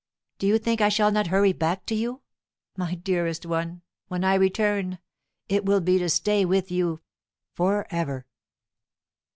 [0.39, 2.21] Do you think I shall not hurry back to you?
[2.75, 4.97] My dearest one, when I return,
[5.47, 7.01] it will be to stay with you
[7.53, 8.25] for ever."